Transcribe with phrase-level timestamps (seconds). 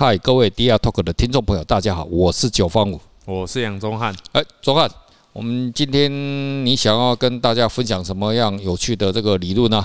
[0.00, 4.14] 嗨，各位 DR Talk 的听众朋友，大家好，我是九方五，我是杨宗汉。
[4.30, 4.88] 哎，宗汉，
[5.32, 6.08] 我们今天
[6.64, 9.84] 你想要跟大家分享什么样有趣的这个理论呢？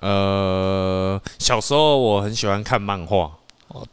[0.00, 3.30] 呃，小时候我很喜欢看漫画，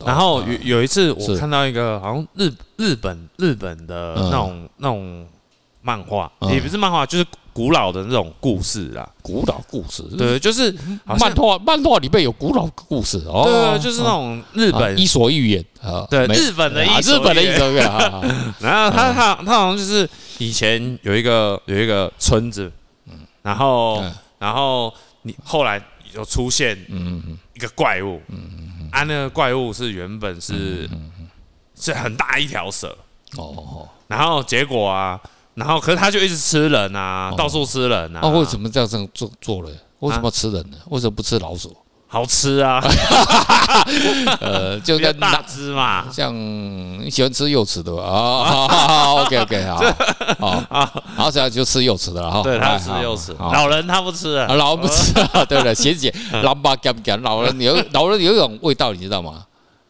[0.05, 5.25] 然后有有一次我看到一个好像日日本日本的那种那种
[5.81, 7.25] 漫画，也不是漫画，就是。
[7.53, 10.75] 古老的那种故事啦，古老故事，对，就是
[11.05, 17.85] 漫画，漫画里面有古老故事哦，对，就是那种日本伊索寓言啊，对，日本的伊日本的伊索寓言，
[18.59, 20.09] 然后他他他好像就是
[20.39, 22.71] 以前有一个有一个村子，
[23.43, 24.03] 然后
[24.39, 25.79] 然后你后来
[26.15, 26.75] 有出现
[27.53, 30.89] 一个怪物，嗯啊，那个怪物是原本是
[31.79, 32.97] 是很大一条蛇。
[33.37, 35.21] 哦，然后结果啊。
[35.55, 38.19] 然后，可是他就一直吃人啊，到处吃人啊。
[38.23, 39.71] 那为什么这样这样做做人？
[39.99, 40.77] 为什么要吃人呢？
[40.89, 41.75] 为什么不吃老鼠？
[42.07, 42.79] 好吃啊！
[44.39, 48.03] 呃，就跟大只嘛，像你喜欢吃幼齿的吧？
[48.03, 52.43] 啊， OK OK，好，好，然后现在就吃幼齿的了哈。
[52.43, 55.73] 对，他吃幼齿，老人他不吃啊，老人不吃啊，对不对？
[55.73, 57.19] 咸咸，老爸干不干？
[57.23, 59.45] 老人有老人有一种味道，你知道吗？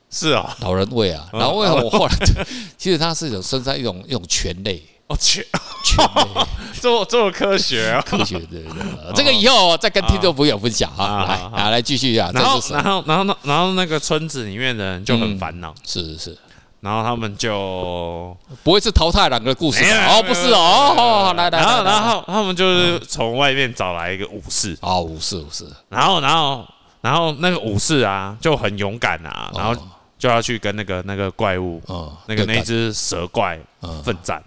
[0.09, 1.27] 是啊，老人味啊。
[1.33, 2.15] 然后为什么我后来，
[2.77, 4.81] 其实它是有生在一种一种醛类。
[5.13, 5.45] 哦，全
[5.83, 6.09] 全
[6.81, 8.01] 这么这么科学啊！
[8.01, 12.29] 科学对对，这个以后再跟听众朋友分享啊，来啊，来继续啊。
[12.33, 16.37] 然后然后然后那然后那个村子里面的人就很烦恼，是是是。
[16.81, 24.77] 然后他们就不会是淘汰两个故事哦，不是哦，来来，然后然后他们就是从外面找来一个武士。
[24.81, 25.65] 哦，武士武士。
[25.87, 26.67] 然后然后
[26.99, 29.73] 然后那个武士啊就很勇敢啊，然后
[30.19, 31.81] 就要去跟那个那个怪物，
[32.25, 33.57] 那个那只蛇怪
[34.03, 34.43] 奋战，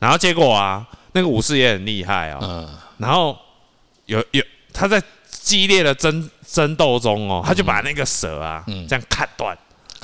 [0.00, 2.68] 然后结果啊，那个武士也很厉害哦。
[2.98, 3.38] 然后
[4.06, 4.42] 有有
[4.72, 9.56] 他在激烈的争争斗中哦，他就把那个蛇啊这样砍断，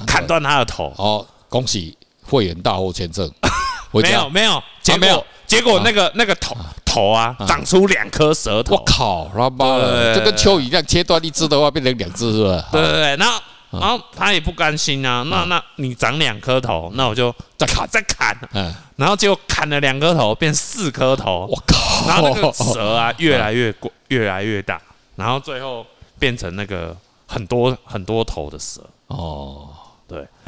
[0.07, 0.95] 砍断他的头。
[0.97, 3.29] 哦，恭喜会员大获全胜。
[3.93, 6.55] 没有没有，结果结果那个那个头
[6.85, 8.77] 头啊长出两颗舌头。
[8.77, 12.69] 我靠，他妈的，就跟蚯蚓一样，切断一只的话变成两只是吧？
[12.71, 13.41] 对对对，然后。
[13.71, 22.09] 然后他也不甘心啊，那那你长两颗头，那我就再砍再砍，嗯，然后结果砍了两颗头变四颗头，我靠！
[22.09, 24.81] 然后那个蛇啊越来越过越来越大，
[25.17, 25.85] 然后最后
[26.19, 28.81] 变成那个很多很多头的蛇。
[29.09, 29.76] 哦，对。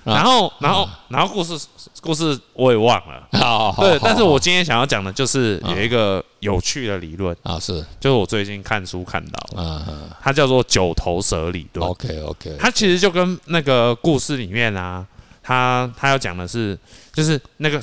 [0.05, 1.67] 然后，然后，然后故事
[2.01, 3.29] 故事我也忘了。
[3.33, 7.37] 好，对，但是我今天想要讲的就是有一个有趣的理论。
[7.43, 11.87] 啊，是，就是我最近看书看到，嗯嗯，它叫做九头蛇理论。
[11.87, 15.05] OK OK，它其实就跟那个故事里面啊，
[15.43, 16.79] 它它要讲的是，
[17.13, 17.79] 就是那个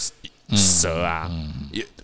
[0.55, 1.29] 蛇啊，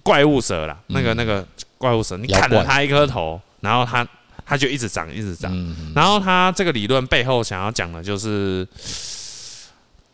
[0.03, 1.43] 怪物蛇啦，那个那个
[1.77, 4.07] 怪物蛇，你砍了它一颗头，然后它
[4.45, 5.51] 它就一直长，一直长，
[5.95, 8.67] 然后它这个理论背后想要讲的就是。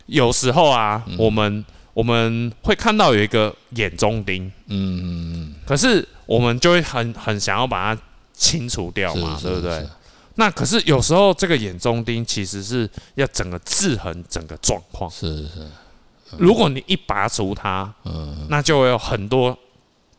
[0.08, 1.64] 有时候啊，嗯、我们
[1.94, 8.02] 我们会看到有一个眼中钉，嗯嗯嗯，可是我们就会很很想要把它
[8.34, 9.88] 清除掉嘛，对不对？
[10.36, 15.52] 那可是有时候这个眼中钉其实是要整个制衡整个状况，是是。
[15.60, 19.58] 嗯、如果你一拔除它，嗯，那就会有很多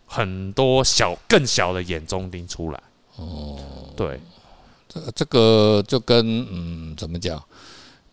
[0.07, 2.83] 很多小更小的眼中钉出来。
[3.17, 3.59] 哦，
[3.97, 4.21] 对，
[4.89, 7.41] 这这个就跟嗯，怎么讲？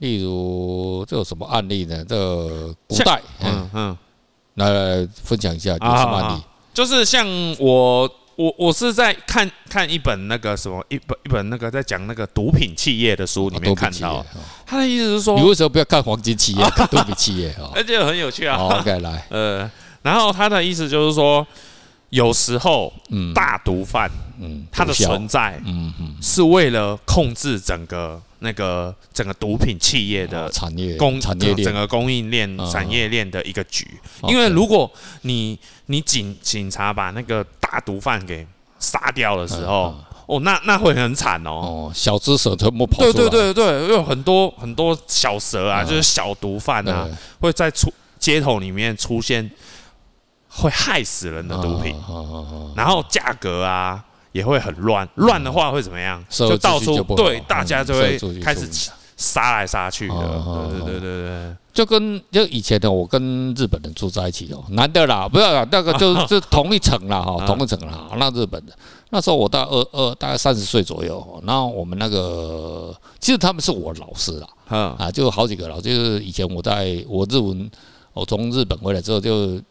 [0.05, 2.05] 例如，这有什么案例呢？
[2.07, 3.97] 这个、古代，嗯嗯，
[4.53, 6.43] 来来分享一下有什么案例？
[6.75, 7.25] 就是像
[7.57, 14.23] 我我我是在看看一本那个什么一本一本那个在讲那个毒品企业的书里面看到，
[14.63, 17.71] 他的意思是说，你为什么不要看黄金企业， 看毒品企业啊？
[17.73, 18.57] 而且很有趣啊。
[18.57, 19.71] OK，来， 呃，
[20.03, 21.45] 然后他的意思就是说，
[22.11, 24.07] 有时候，嗯，大毒贩，
[24.39, 28.21] 嗯，它的存在，嗯嗯，是为了控制整个。
[28.39, 33.87] 那个整个毒品企业的产业供产业链，整个供应链产业链的一个局，
[34.27, 34.91] 因为如果
[35.21, 35.57] 你
[35.87, 38.45] 你警警察把那个大毒贩给
[38.77, 39.95] 杀掉的时候，
[40.27, 47.07] 哦，那那会很惨哦，小只蛇全部跑出来，对对对对，有很多很多小蛇啊，就是小毒贩啊，
[47.39, 49.49] 会在出街头里面出现，
[50.49, 51.95] 会害死人的毒品，
[52.75, 54.03] 然后价格啊。
[54.35, 56.21] 也会很乱，乱的话会怎么样？
[56.29, 58.69] 就到处对大家就会开始
[59.15, 68.73] 杀来杀去的，对对对对对，就跟就以前的我跟日本人住在一起哦，男的啦，不要啦，那个就 就同一层啦哈，同一层啦，那日本的
[69.11, 74.33] 那时候我大概二二大概三十岁左右，然后我们那个其实他们是我老师
[74.67, 77.71] 啦，啊，就好几个老师，就是以前我在我日文。
[78.15, 79.61] 我从日本回来之后，就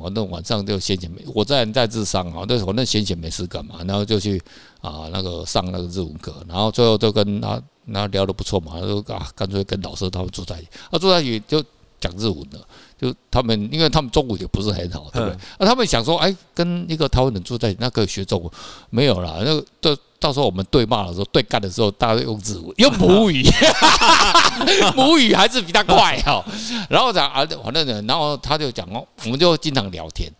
[0.00, 4.40] 反正晚上就闲闲没我在在治商啊，那反正闲闲没事干嘛，然后就去
[4.80, 11.62] 啊那个上那个日文课，然后最后就跟他那聊得不错嘛，就啊干脆跟老师他们住在一起，啊住在一起就
[12.00, 12.66] 讲日文了。
[13.00, 15.38] 就他们，因为他们中文也不是很好，对不对？
[15.60, 18.50] 那他们想说，哎，跟一个台湾人住在一起，那可以学中文，
[18.90, 19.36] 没有啦。
[19.38, 23.44] 那个到到时候我们对骂的时候，对干的时候，大家用日文，用母语，
[24.96, 26.44] 母语还是比他快哈。
[26.88, 30.30] 然后讲啊，反正呢，然后他就讲哦，我们就经常聊天，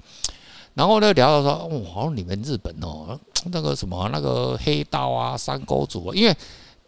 [0.74, 3.18] 然后呢聊到说，哦，好像你们日本哦，
[3.52, 6.36] 那个什么那个黑道啊，山沟组啊，因为。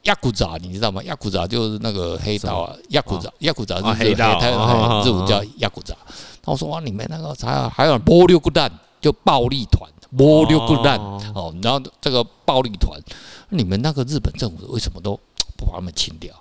[0.04, 1.02] 亚古扎，你知道吗？
[1.04, 4.48] 亚古扎就是那个黑道啊，亚库扎，亚库扎是黑道，他
[5.04, 5.94] 日文叫亚古扎。
[6.42, 10.98] 他说哇，你们那个还还有暴力骨蛋，就暴力团，暴力骨蛋
[11.34, 11.54] 哦。
[11.62, 13.00] 然后这个暴力团，
[13.48, 15.18] 你们那个日本政府为什么都
[15.56, 16.34] 不把他们清掉？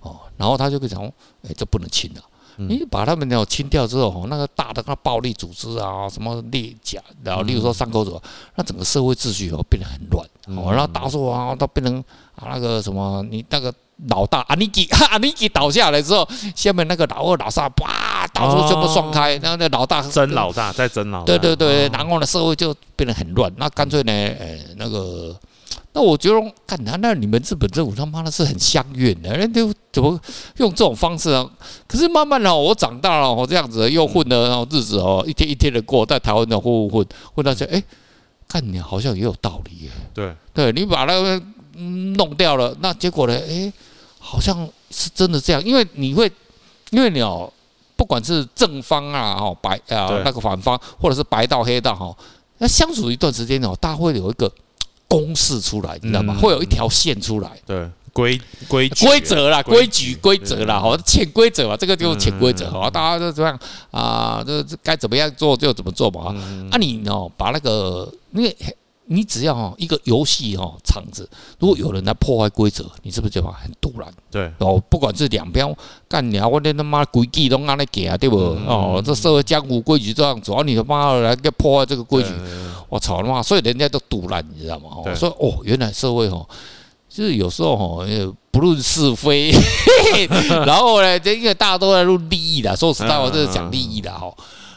[0.00, 1.04] 哦，然后他就跟讲，
[1.42, 2.22] 哎，这不能清了。
[2.56, 8.22] 你把他们那清掉之后，那个大的那暴力组织啊，什么猎甲，然后例如说山口组，
[8.54, 10.24] 那整个社会秩序哦变得很乱，
[10.56, 11.98] 哦，然后打说啊，都变成
[12.36, 13.74] 啊那个什么，你那个
[14.08, 25.34] 老大阿尼基， 阿尼基倒下来之后，下面那个老二老三，哇，到处全部双开，然后那老大争老大，在争老大，对对对，然后呢社会就变得很乱，那干脆呢，呃，那个。
[25.96, 30.20] 那我觉得，干他那你们日本政府他妈的是很乡愿的，人就怎么
[30.56, 31.48] 用这种方式啊？
[31.86, 37.06] 可是慢慢的，我长大了，我这样子又混的，然后日子哦，一天一天的过，在台湾的混混混
[37.36, 37.80] 混到这，哎，
[38.48, 39.90] 看你好像也有道理耶。
[40.12, 41.40] 对，对你把那个
[41.76, 43.34] 弄掉了，那结果呢？
[43.34, 43.72] 哎，
[44.18, 46.30] 好像是真的这样，因为你会，
[46.90, 47.52] 因为你哦，
[47.96, 52.16] 不管是正方啊，哦白啊那个反方，或者是白道黑道哈，
[52.58, 54.50] 那相处一段时间哦，大家会有一个。
[55.06, 56.34] 公式出来，你知道吗？
[56.40, 63.56] 会有一条线出来，对，规规规则啦，规矩规则啦，好，潜规则嘛，这个就是潜规则，好，大家就这样
[63.92, 66.34] 啊，这这该怎么样做就怎么做嘛，
[66.72, 68.56] 啊，你哦，把那个，因为
[69.06, 71.28] 你只要哦一个游戏哦场子，
[71.58, 74.12] 如果有人来破坏规则，你是不是就很突然？
[74.30, 75.66] 对，哦，不管是两边
[76.08, 78.36] 干你啊，我连他妈规矩都按来给啊，对不？
[78.36, 82.30] 哦，这社会江湖规矩这样，主要你他妈来给破坏这个规矩。
[82.88, 83.42] 我操他妈！
[83.42, 84.88] 所以人家都赌烂，你知道吗？
[85.16, 86.46] 所以哦，原来社会哦，
[87.08, 89.50] 就是有时候哦，不论是非，
[90.64, 94.32] 然后呢，这因为大家都在论利益的，说实在话，这是讲利益的哈。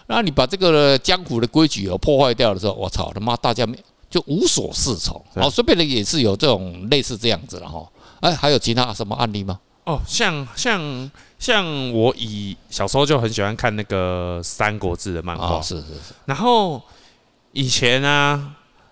[0.08, 3.68] 那你把这个江湖的规矩哦破坏掉的时候，我操他妈，大家
[4.10, 5.22] 就无所适从。
[5.36, 7.86] 哦，顺便的也是有这种类似这样子的哈。
[8.22, 9.60] 哎，还有其他什么案例吗？
[9.86, 16.82] 哦，像像像我以小时候就很喜欢看那个《三国志》的漫画，是是是，然后。
[17.54, 18.52] 以前啊，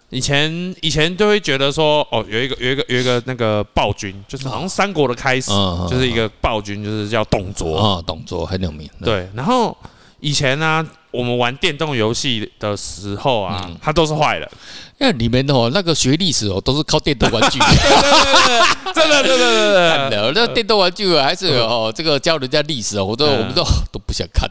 [0.10, 5.52] 以前以前都会觉得说，哦，有一个有一个有一个那个暴君，就是好像三国的开始，
[5.88, 8.90] 就是一个暴君，就是叫董卓啊，董卓很有名。
[9.04, 9.78] 对，然后
[10.26, 14.52] 以前呢，我们玩电动游戏的时候啊，它都是坏的，
[15.00, 18.02] 因为里面哦，那个学历史哦，都是靠电动玩具，对对
[18.48, 20.10] 对，真的真的真的。
[20.10, 23.64] 真的，那电动玩具还是哦，这个教人家历史哦，我都我们都
[23.94, 24.50] 都不想看。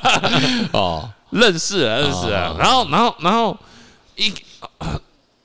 [0.72, 1.10] 哦。
[1.28, 3.56] 认识啊，认识啊，然后，然后，然后
[4.16, 4.32] 一，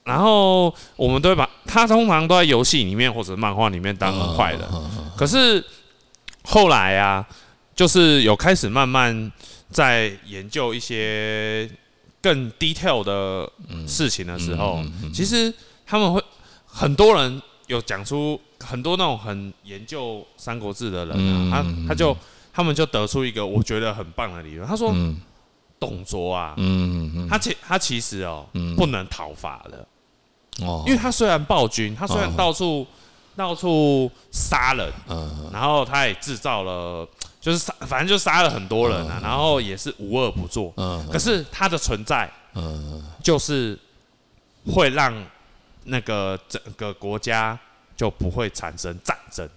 [0.04, 4.68] 然后我们都会把他通常都在游戏里面或者漫画里面当坏的，
[5.16, 5.63] 可是
[6.44, 7.25] 后来啊，
[7.74, 9.31] 就是有开始慢慢
[9.69, 11.69] 在研究一些
[12.22, 13.52] 更 detail 的
[13.88, 14.84] 事情的时候，
[15.14, 15.54] 其实
[15.86, 16.24] 他们会
[16.66, 22.15] 很多人有讲出很多那种很研究三国志的人啊，他他就
[22.53, 24.94] 他们就得出一个我觉得很棒的理论，他说。
[25.80, 29.88] 董卓啊，嗯嗯他其他其实哦，不能讨伐的，
[30.65, 32.84] 哦，因为他虽然暴君，他虽然到处
[33.36, 37.08] 到处杀人，嗯，然后他也制造了，
[37.39, 43.77] 就是杀，反正就杀了很多人啊，然后也是无恶不作，嗯，可是他的存在，嗯，就是
[44.65, 45.13] 会让
[45.86, 47.58] 那个整个国家
[47.96, 49.48] 就不会产生战争。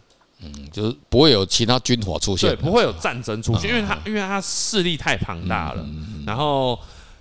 [0.43, 5.87] 嗯，就是不会有其他军火出现，对，不会有战争出现，因为他因为他势力太庞大了，
[6.27, 6.79] 然后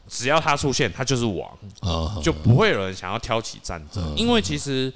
[0.07, 4.93] 只要他出现，他就是王，就不会有人想要挑起战争，因为其实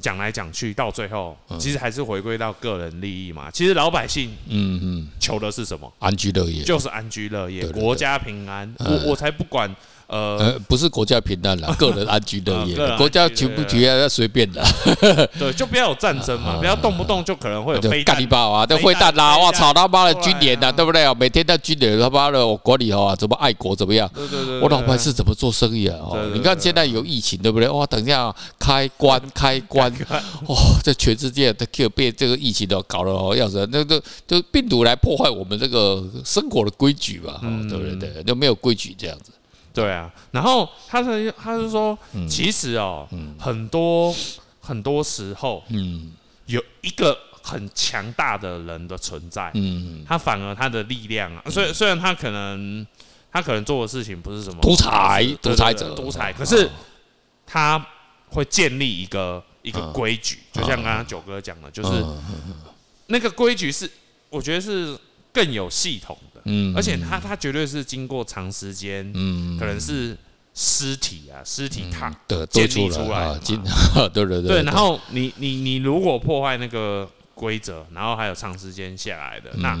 [0.00, 3.50] 讲来讲去到最后，其实还是回归到个人利益嘛。
[3.50, 5.92] 其实老百姓，嗯嗯，求的是什么？
[5.98, 8.72] 安居乐业，就是安居乐业，国家平安。
[8.78, 9.74] 我我才不管。
[10.08, 14.64] 呃，不是国家平淡了，个人安居乐业，国家全部全要随便的。
[15.38, 21.12] 对，就不要有战争嘛，不要动不动就可能会有飞弹爆啊，这飞弹啦，我操他妈的军演呐，对不对啊？
[21.18, 24.08] 每天在军演，他妈的我管你哦，怎么爱国怎么样？
[24.14, 25.96] 对对对，我老板是怎么做生意啊？
[26.00, 27.68] 哦，你看现在有疫情，对不对？
[27.68, 29.92] 哇，等一下开关 开关，
[30.46, 37.96] 哦，这全世界都被这个疫情都搞了哦，要死，那个就病毒来破坏我们这个生活的规矩嘛，对不对？
[37.96, 39.32] 对，就没有规矩这样子。
[39.76, 43.06] 对啊，然后他是他是说，其实哦，
[43.38, 44.14] 很多
[44.58, 46.12] 很多时候，嗯，
[46.46, 52.86] 有一个很强大的人的存在，嗯，他反而他的力量啊，虽虽然他可能
[53.30, 55.94] 他可能做的事情不是什么独裁独裁者。
[55.94, 56.70] 独裁，可是
[57.46, 57.86] 他
[58.30, 62.02] 会建立一个一个规矩，就像刚刚九哥讲的，就是
[63.08, 63.90] 那个规矩是
[64.30, 64.98] 我觉得是
[65.34, 70.16] 更有系统的，嗯，而且它它绝对是经过长时间，嗯，可能是。
[70.58, 73.38] 尸体啊，尸体它的建立出来啊，
[74.08, 74.62] 对对对，对。
[74.62, 79.78] 然后你你你如果破坏那个规则，然后还有长时间下来的，那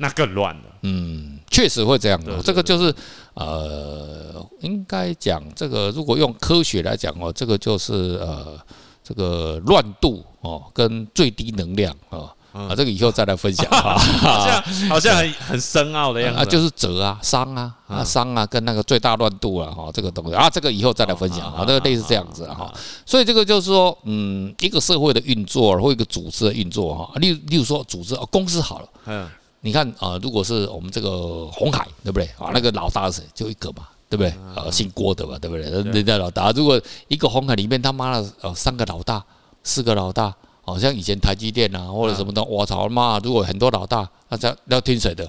[0.00, 0.62] 那更乱了。
[0.82, 2.42] 嗯，确实会这样的。
[2.42, 2.92] 这个就是
[3.34, 8.58] 呃，应该讲这个，如果用科学来讲哦，这个就是呃，
[9.04, 12.34] 这个乱度哦，跟最低能量啊。
[12.56, 22.72] 啊，这个以后再来分享 哈，好像好像很很深奥的样子啊，就是折啊、伤啊、啊伤啊，跟那个最大乱度啊，哈，这个东西啊，这个以后再来分享啊，这个类似这样子哈，
[23.04, 29.28] 所以这个就是说，嗯，一个社会的运作或一个组织的运作哈，例例如说组织公司好了，嗯，
[29.60, 32.52] 你看啊，如果是我们这个红海，对不对啊？
[32.54, 33.26] 那个老大是谁？
[33.34, 34.32] 就一个嘛，对不对？
[34.54, 35.64] 呃，姓郭的嘛，对不对？
[35.92, 39.22] 人家老大，如果一个红海里面他妈的呃三个老大，
[39.62, 40.34] 四个老大。
[40.66, 43.20] 好像以前台积电啊，或者什么的，我操妈！
[43.20, 45.26] 如果很多老大，那这要听谁的？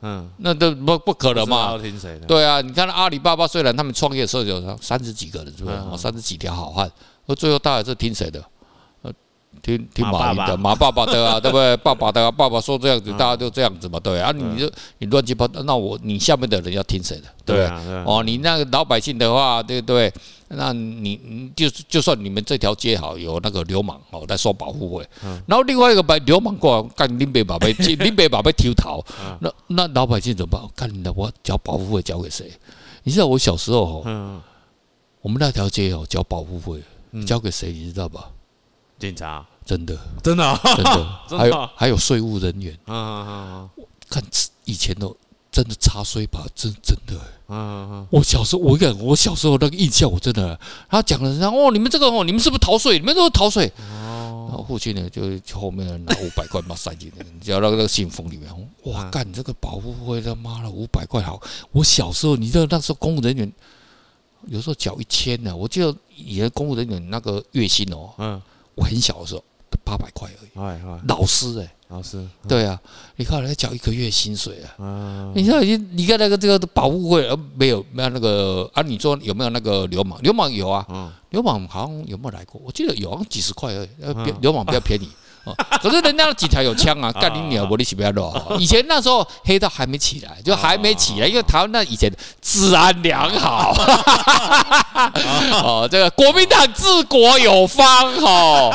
[0.00, 1.70] 嗯，那都不不可能嘛。
[1.70, 2.26] 要听谁的？
[2.26, 5.76] 对啊，你看阿里巴巴，虽然他们创业的时候有三十几个人，是不是？
[5.96, 6.90] 三十几条好汉，
[7.26, 8.44] 那最后大概是听谁的？
[9.62, 11.76] 听听马云的，马爸爸的啊， 对不对？
[11.78, 14.32] 爸爸的，爸爸说这样子，大家就这样子嘛，对啊。
[14.32, 17.24] 你就你乱七八糟，那我你下面的人要听谁的？
[17.44, 17.94] 对不对？
[18.04, 20.12] 哦，你那个老百姓的话，对不对？
[20.54, 25.08] 那你你就就算你们这条街好有那个流氓哦在收保护费，
[25.46, 29.02] 然后另外一个把流氓过来干林北宝贝， 林北宝贝偷逃，
[29.40, 30.68] 那那老百姓怎么办？
[30.76, 32.52] 干的我交保护费交给谁？
[33.04, 34.40] 你知道我小时候哦，
[35.22, 36.82] 我们那条街哦交保护费
[37.24, 37.72] 交给谁？
[37.72, 38.28] 你知道吧？
[39.02, 39.44] 警察。
[39.64, 43.68] 真的，真的，真的， 还有还有税务人员啊，
[44.08, 44.22] 看
[44.64, 45.08] 以前的
[45.50, 52.98] 真的查税吧，真真的，我小时候我讲我小时候那个印象，我真的，他讲了，然后哦，你们这个哦，你们是不是逃税？
[52.98, 53.72] 你们都是逃税？
[53.78, 55.22] 然后父亲呢，就
[55.58, 58.50] 后面拿五百块嘛塞进去，交到那个信封里面。
[58.84, 61.40] 哇，干你这个保护费，他妈的五百块好！
[61.70, 63.50] 我小时候，你知道那时候公务人员
[64.48, 68.42] 有时候缴一千呢，我记得以前公务人员那个月薪哦，嗯，
[68.74, 69.42] 我很小的时候。
[69.84, 72.78] 八百块而已，老师哎，老师，对啊，
[73.16, 80.20] 你看人家缴一个月薪水啊，你看你你看那个这个保护费呃没有没有那个啊，你说有没有那个流氓？
[80.22, 80.86] 流氓有啊，
[81.30, 82.60] 流氓好像有没有来过？
[82.62, 84.12] 我记得有，好像几十块而已，呃，
[84.42, 85.08] 流氓比较便宜。
[85.82, 87.66] 可是人家的警察有枪啊， 干你鸟！
[87.68, 88.32] 我你起不要乱。
[88.60, 92.08] 以前那时候黑道还没起来，就还没起来，因为台湾那以前
[92.40, 93.74] 治安良好。
[95.64, 98.70] 哦，这个国民党治国有方哦，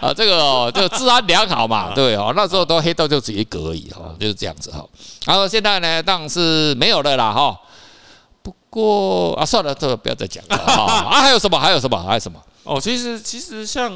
[0.00, 4.84] 啊，这个这个治安良好嘛，对哦，那时候都黑道就只一个而已哈，就是这样子哈。
[5.26, 7.58] 然后现在呢，当然是没有了啦哈。
[8.42, 11.10] 不过啊，算了，这个不要再讲了 啊。
[11.20, 11.58] 还有什么？
[11.58, 12.00] 还有什么？
[12.00, 12.38] 还有什么？
[12.62, 13.90] 哦，其实其实像。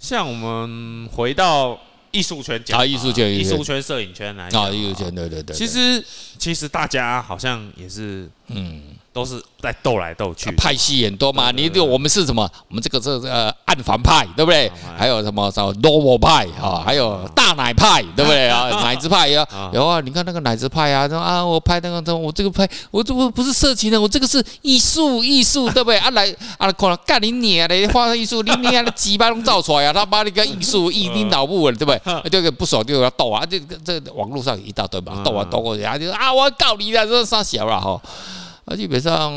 [0.00, 1.78] 像我们回到
[2.10, 5.54] 艺术圈讲啊，艺术圈、艺术圈、摄影圈来讲啊，艺术圈对对对。
[5.54, 6.04] 其实
[6.38, 8.82] 其实大家好像也是嗯。
[9.12, 11.50] 都是在斗来斗去，派系很多嘛。
[11.50, 12.48] 你就我们是什么？
[12.68, 14.70] 我们这个是呃暗房派，对不对？
[14.96, 16.80] 还有什么什么 normal 派啊？
[16.84, 18.68] 还有大奶派，对不对 啊？
[18.84, 20.00] 奶子派呀，有啊。
[20.00, 25.98] 你看那个奶子派啊，说啊，我拍那个，我这个拍，我这不不是色情的，我这个是艺术，艺术， 对不对？
[25.98, 29.92] 啊来啊，看干你娘的，画艺术，你娘的鸡巴都造出来啊！
[29.92, 32.30] 他把那个艺术艺 你脑部，对不对？
[32.30, 33.44] 这个不爽就要斗啊！
[33.44, 38.00] 这个这个网络上一大堆嘛，斗啊斗过去啊，就啊我要告你了，这啥小了哈。
[38.66, 39.32] 那基本上，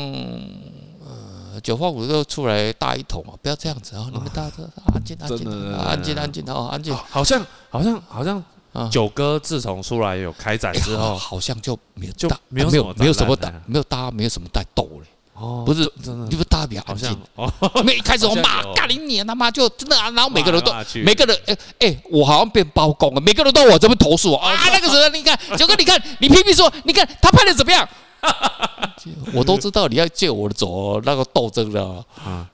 [1.04, 3.32] 呃，九话五都出来大一统啊！
[3.42, 4.06] 不要这样子啊！
[4.12, 4.56] 你们大家
[4.94, 6.94] 安静安静，安静安静哦，安静。
[7.10, 8.42] 好像好像好像，
[8.90, 15.08] 九哥自从出来有开展之后，好像就没有就没有没有没有什么打，没有大家没有什么带斗嘞。
[15.34, 17.10] 哦，不是，真的，就是大家比较安静。
[17.34, 17.52] 哦，
[17.84, 20.08] 没一开始我骂干你你他妈就真的啊！
[20.10, 20.72] 然后每个人都
[21.04, 24.52] 每个人哎哎，我好像变包公了，每个人都往我这边投诉啊！
[24.72, 27.88] 那个时候你看九哥，你看你拼命说，你看他拍的怎么样？
[29.32, 32.04] 我都知道你要借我的走那个斗争的，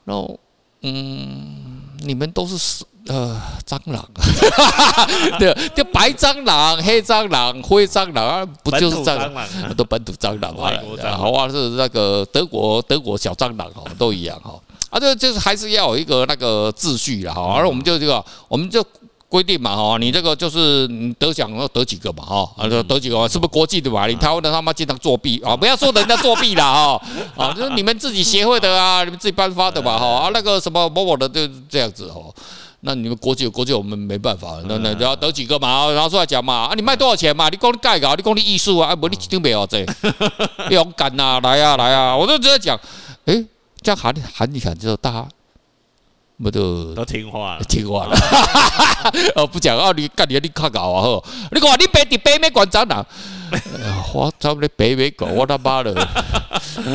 [0.05, 0.39] 然后
[0.81, 4.07] 嗯，你们都是呃蟑螂，
[5.39, 9.75] 对，就白蟑螂、黑蟑螂、灰蟑螂，不就是蟑螂？
[9.75, 10.71] 都本土蟑螂啊，
[11.17, 18.85] 好啊，是那个德国德国小蟑螂哈，都一样哈，啊，这就是还是要有一个那个秩序了哈，而我们就这个，我们就。
[19.31, 24.05] 规定嘛，哈，你这个就是你得奖要得几个嘛，哈，啊，得几个嘛，是不是国际的嘛？
[24.05, 25.55] 你台湾的他妈经常作弊啊！
[25.55, 27.01] 不要说人家作弊了，哈，
[27.37, 32.33] 啊，就是你们自己协会的啊，你们自己颁发的嘛，哈，啊，那个什么某某的就这样子，哦，
[32.81, 34.57] 那你们国际有国际，我们没办法。
[34.67, 36.65] 那那要得几个嘛，然后出来讲嘛。
[36.65, 37.47] 啊，你卖多少钱嘛？
[37.47, 38.89] 你讲你盖稿，你讲你艺术啊？
[38.89, 39.85] 啊不，你一定没有这。
[40.69, 42.17] 勇敢呐，来啊来啊！
[42.17, 42.77] 我就直接讲，
[43.25, 43.45] 诶，
[43.81, 45.27] 这样喊喊你喊之后，大家
[46.41, 47.63] 不都都听话了？
[47.65, 48.15] 听话了。
[49.35, 51.01] 哦，不讲啊，你干你你看搞啊！
[51.01, 53.05] 呵，你讲你北地北美馆展览？
[54.13, 55.93] 我他妈的北美馆，我他妈的！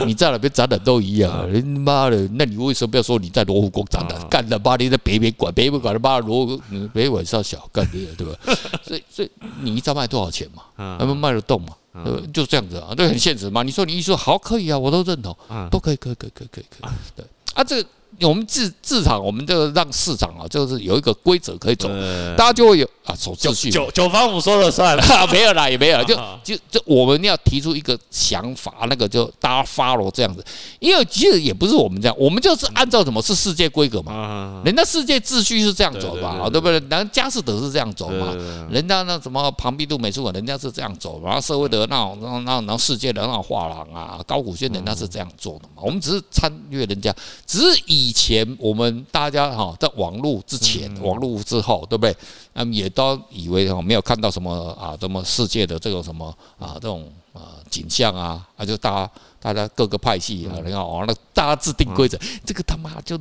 [0.06, 2.16] 你在哪边展览都一样，你妈的！
[2.32, 4.28] 那你为什么不要说你在罗浮宫展览？
[4.28, 6.56] 干他妈的在北美馆，北美馆他妈罗
[6.92, 8.34] 北美馆上小干的，对吧？
[8.82, 10.62] 所以所以你一张卖多少钱嘛？
[10.98, 11.74] 能不能卖得动嘛？
[12.04, 12.22] 对吧？
[12.32, 13.62] 就这样子啊，这，很现实嘛。
[13.62, 15.36] 你说你艺术好可以啊，我都认同，
[15.70, 16.90] 都可以，可以，可以，可以，可以，可以。
[17.16, 17.24] 对
[17.54, 17.88] 啊，这个。
[18.20, 21.88] 我们自自场，我们就让市场啊，就是有一个规则可以走，
[22.36, 23.70] 大家就会有啊守秩序。
[23.70, 24.96] 九九方五说了算。
[24.96, 30.42] 了， 没有啦，也没有，就就就我们要提出一个想法，那个就大家 follow 这样子。
[30.78, 36.72] 因为其实也不是我们这样，我们就是按照什么是世界规格嘛，人家世界秩序是这样走嘛，对不对？
[36.78, 38.34] 人家佳士得是这样走嘛，
[38.70, 48.05] 人家那什么庞毕度美术馆，人家是这样走，然后社会的那种那那那世界的那种画廊啊，高古轩人家是这样做的嘛，我们只是参与人家，只是以。
[48.12, 52.16] 前我们大家哈，在网络之前、网络之后，对不对？
[52.52, 56.26] 那么也都以为哈，没有看到什么啊，什么世界的这种什么
[56.58, 59.10] 啊，这种啊景象啊，啊，就大家
[59.40, 63.16] 大家各个派系啊，你看哦，那大家制定规则，这个他妈就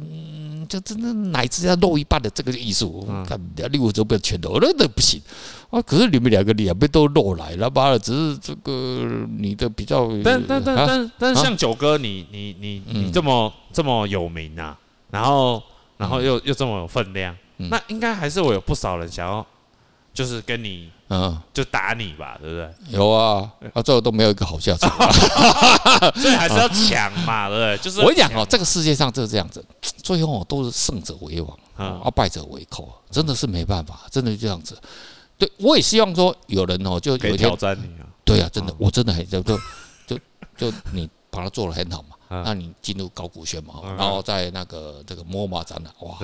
[0.68, 3.40] 就真的乃至要漏一半的这个艺术，看
[3.72, 5.22] 另外这边全都那都不行。
[5.70, 5.82] 啊。
[5.82, 14.78] 可是你们两个两边都漏来了，妈的，只是这个你的比较，但但但但但是像九哥，你你你你这么这么有名啊。
[15.12, 15.62] 然后，
[15.96, 19.46] 然后又又这么有分量，嗯、那应该还是我有不少人想要，
[20.16, 22.98] 就是跟你，嗯，就打你吧，对不对？
[22.98, 24.90] 有啊，啊，最后都没有一个好下场，
[26.16, 27.78] 所以还是要抢嘛，对不对？
[27.84, 34.78] 就是我跟你讲哦，这个世界上就是这样子，最后都是胜者为王，啊，败者为寇，真的是没办法，真的就这样子。
[35.38, 39.60] 对，我也希望说有人哦，就有一天挑战你啊，对啊，真的，我真的很就就
[40.08, 40.18] 就
[40.58, 42.15] 就你把它做得很好嘛。
[42.30, 46.18] 那你进入高古轩嘛，然后在那个这个 MoMA 展览，哇，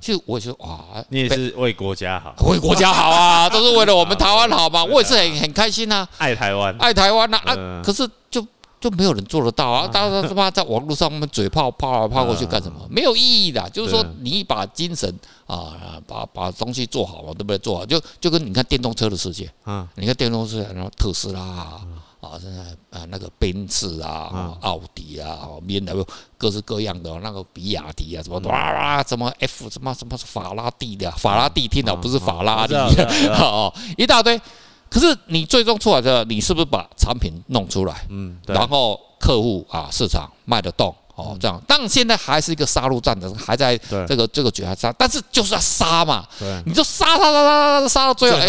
[0.00, 8.44] 其实我也是哇，你也是为国家好，为国家好啊，都是为了我们台湾好嘛， 我也是很很开心呐，爱台湾，爱台湾呐啊，可是就
[8.80, 12.80] 就没有人做得到啊，大家他妈在网络上面嘴炮炮来炮过去干什么？
[12.90, 15.12] 没有意义的，就是说你把精神
[15.46, 17.58] 啊，把把东西做好嘛，对不对？
[17.58, 21.80] 做好就就跟你看电动车的世界，嗯，你看电动车，然后特斯拉。
[22.28, 25.94] 啊，现在啊，那个奔驰啊，奥迪啊，后面的
[26.36, 32.74] 各式各样的那个比亚迪啊，什么哇哇，什么 F 什么什么法拉第的，法拉第听到不是法拉利
[33.38, 34.40] 哦，一大堆。
[34.88, 38.06] 可是你最终出来的，你是不是把产品弄出来？
[38.08, 40.94] 嗯，然后客户啊，市场卖得动。
[41.16, 43.76] 哦，这样，但现在还是一个杀戮战的，还在
[44.06, 48.48] 这个这个决还杀，但是就是要杀嘛，对，你就杀杀杀杀杀杀到最后，哎，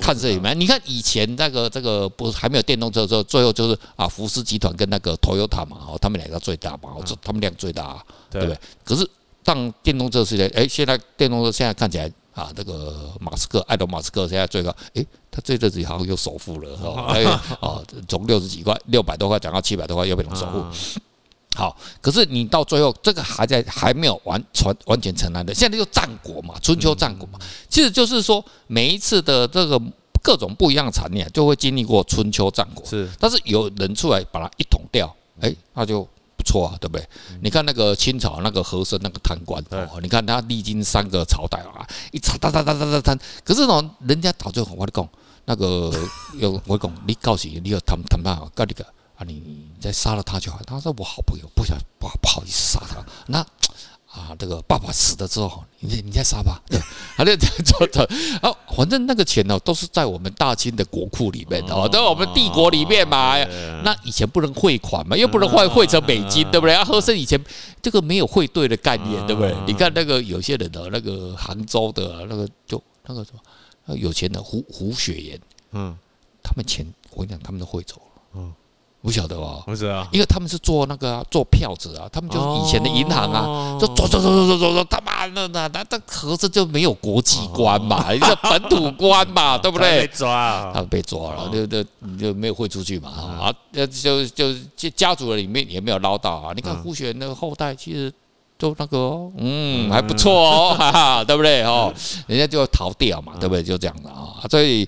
[0.00, 0.54] 看谁赢没？
[0.56, 8.42] 你看以前那个这个不是还没有电动车的时候，最后就是啊，福斯集团跟那个 Toyota 嘛，哦，他们两个最大嘛，哦，他们两个最大，对。
[8.42, 8.58] 不对？
[8.84, 9.08] 可是
[9.44, 17.22] 当电动车时代，哎，现在电动车现在看起来啊，这个马斯克，埃隆马斯克现在最高，哎，他这阵子好像又首富了，哦， 哎，
[17.60, 21.00] 哦，从六十几块、六百多块涨到七百多块，又变成首富。
[21.56, 25.52] 好，可是你到最后，这个还在还没有完全完全承担的。
[25.52, 29.80] 现在就战国嘛，春秋战国嘛，其实就是说每一次的这个
[30.22, 32.86] 各种不一样的产业，就会经历过春秋战国。
[32.86, 37.06] 是，但是有人出来把它一统掉，哎，那就不错啊，对不对？
[37.42, 45.08] 你看那个清朝那个和珅那个贪官哦，你看他历经三个朝代啊，一查哒哒哒哒哒贪，可是呢，人家 到最后我跟你讲，
[45.46, 45.92] 那个
[46.38, 48.86] 有我讲，你告诉你要谈谈判好，搞这个。
[49.20, 50.58] 啊，你再杀了他就好。
[50.66, 53.04] 他说我好朋友，不想不不好意思杀他。
[53.26, 53.38] 那
[54.10, 56.60] 啊，这个爸爸死了之后，你你再杀吧。
[56.66, 56.80] 对，
[57.16, 58.02] 他就做做
[58.40, 63.36] 啊，反正那个钱呢，都是在我们大清的国库里面的哦，在我们帝国里面嘛。
[63.84, 66.74] 那以前不能汇款嘛，又不能汇汇成美金，对不对？
[66.74, 67.38] 啊，和珅以前
[67.82, 69.54] 这个没有汇兑的概念，对不对？
[69.66, 75.96] 你看那个有些人的那个杭州的那个就那个什么有钱的胡胡雪岩，嗯，
[76.42, 78.52] 他们钱我跟你讲，他们都汇走了，嗯。
[79.02, 90.00] 不晓得哦，不知道，因为他们是做那个做票子啊，他们就是以前的银行啊，就走走走走走走走，他妈的那那那盒子就没有国际观嘛，一个本土观嘛，对不对？
[90.00, 91.82] 被抓，他们被抓了，就就
[92.18, 96.52] 就没有汇出去嘛啊，就就就家族里面也没有捞到啊。
[96.54, 98.12] 你看胡雪岩那个后代其实
[98.58, 101.90] 就那个嗯还不错哦，哈哈，对不对哦？
[102.26, 103.62] 人家就要逃掉嘛，对不对？
[103.62, 104.86] 就这样的啊，所以。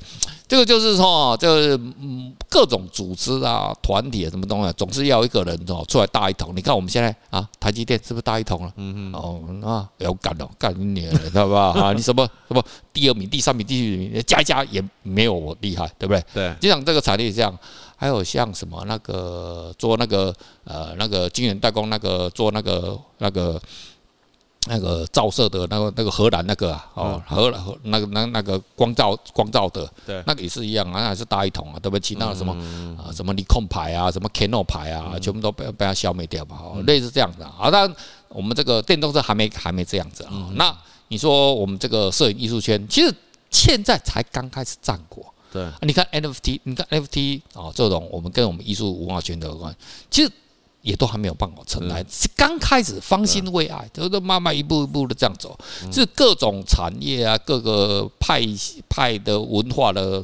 [0.53, 6.53] 这个就是说，就是嗯，各种组织啊、团体啊，什么东西，总是要一个人哦出来大一统。
[6.55, 8.73] 你看我们现在啊，台积电是不是大一统了？
[8.77, 9.15] 嗯嗯。
[9.15, 11.71] 哦啊，要干哦，干你，知道吧？
[11.71, 12.63] 啊，你什么什么
[12.93, 16.23] 第二名、第三名、第四名，加一加也没有我厉害，对不对？
[16.35, 16.55] 对。
[16.61, 17.59] 就像这个产业这样，
[17.97, 20.35] 还有像什么那个做那个
[20.65, 23.59] 呃那个晶圆代工，那个做那个那个。
[24.69, 32.01] 那个照射的那个那个荷兰那个啊，哦，荷兰荷那个那那个光照光照的，对，那个也是一样啊，那还是大一统啊，对不对？
[32.01, 32.53] 其他的什么
[32.97, 37.71] 啊，什么尼康牌啊，什么 Canon 牌啊，全部都被被它消灭掉嘛，哦，类似这样的啊。
[37.71, 37.97] 当然，
[38.29, 40.49] 我们这个电动车还没还没这样子啊。
[40.55, 40.73] 那
[41.09, 43.13] 你说我们这个摄影艺术圈，其实
[43.51, 45.27] 现在才刚开始战果。
[45.53, 49.75] 对，你看 NFT，你看 NFT 啊，这种我们跟我们艺术文化圈的有关，
[50.09, 50.31] 其实。
[50.83, 55.59] 也都还没有办法成来，是刚开始方兴未艾，都都慢慢一步一步的这样走，
[55.91, 58.43] 是各种产业啊，各个派
[58.89, 60.23] 派的文化的。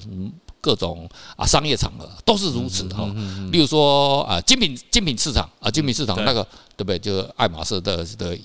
[0.68, 3.10] 各种啊商业场合都是如此哈，
[3.50, 6.98] 例如说啊精品精品市场啊精品市场那个对不对？
[6.98, 8.38] 就爱马仕的的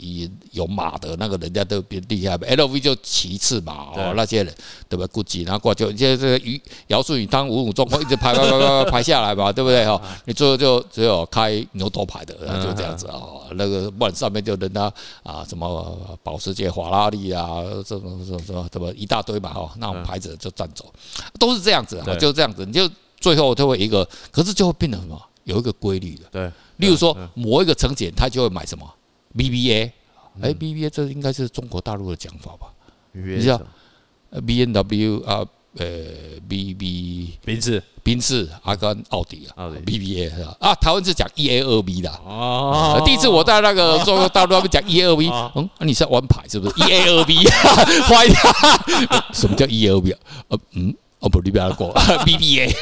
[0.51, 4.55] 有马的那个人家都比较厉害，LV 就其次嘛哦那些人
[4.87, 5.07] 对不对？
[5.11, 10.01] 估计然后过就这这个姚顺宇当五五状况一直排排排排排下来嘛， 对不对哈？
[10.23, 12.33] 你最后就只有开牛头牌的，
[12.63, 13.19] 就这样子啊。
[13.55, 20.91] 那个不然上面就人家啊什么保时捷、法拉利啊，这种什么什么什么一大堆嘛哈，那种牌子就占走，
[21.37, 22.01] 都是这样子。
[22.17, 25.21] 就这样子，你就最后就会一个，可是就会变得什么？
[25.45, 26.23] 有一个规律的。
[26.31, 28.89] 对，例如说某一个层级，他就会买什么
[29.35, 29.91] BBA，
[30.41, 32.67] 哎，BBA 这应该是中国大陆的讲法吧？
[33.11, 33.61] 你知道
[34.47, 35.43] B N W 啊，
[35.77, 35.85] 呃
[36.47, 40.55] ，B B 宾士，宾士，啊跟奥迪啊，BBA 是吧？
[40.61, 42.09] 啊，台湾是讲 EA 二 B 的。
[42.25, 43.01] 哦。
[43.05, 47.45] 第一次我在那个中国大陆那边讲 EA 二 B，嗯，你是玩牌是不是？EA 二 B，
[48.07, 49.25] 坏掉？
[49.33, 50.19] 什么叫 EA 二 B 啊？
[50.47, 50.95] 呃，嗯。
[51.23, 51.89] 哦不，你不要过
[52.25, 52.75] B B A，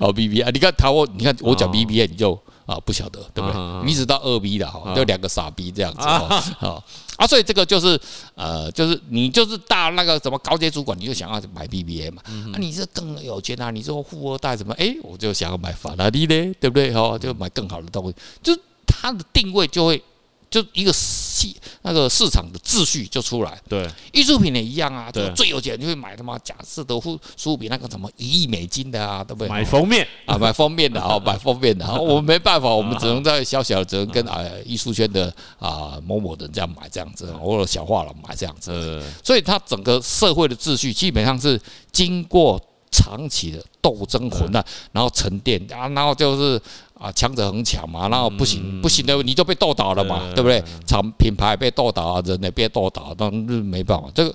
[0.00, 2.32] 哦 B B A，你看台湾，你看我讲 B B A，你就
[2.64, 3.84] 啊不晓得，对不对？
[3.84, 6.82] 你只知道二 B 的哈，就两个傻逼这样子啊
[7.18, 8.00] 啊，所以这个就是
[8.34, 16.90] 呃，就是你就是大那个什么高阶主管，你就想要买 B B A 嘛，啊你是更有钱啊，你说富二代什么，哎，我就想要买法拉利嘞，对不对？
[16.94, 20.02] 哈，就买更好的东西，就它的定位就会。
[20.50, 20.90] 就一个
[21.38, 29.48] 市那个市场的秩序就出来，对，艺术品也一样啊，就最有钱就会买他妈贾斯德夫书比那个什么一亿美金的啊，对不对？
[29.48, 30.06] 买封面。
[30.26, 34.44] 啊，买封面的啊，买封面的啊， 我们没办法，我们只能在小小的只能跟啊。
[34.64, 41.60] 艺术圈的啊某某人这样买这样子，偶尔小画廊买这样子，所以它整个社会的秩序基本上是
[41.92, 46.60] 经过长期的斗争混乱，然后沉淀啊，然后就是。
[46.98, 50.62] 啊，强者恒强嘛，然后不行不行的，你就被斗倒了嘛，对不对？
[50.86, 54.34] 厂品牌被斗倒，人也被斗倒，那没办法，这个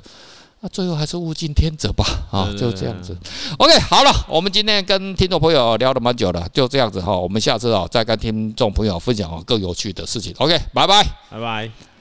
[0.62, 3.17] 那最后还是物竞天择吧，啊，就这样子。
[3.58, 10.34] OK，好了，我们今天跟听众朋友聊了蛮久了，就这样子哈，我们下次啊再跟听众朋友分享更有趣的事情。
[10.38, 11.92] OK，拜拜，拜拜。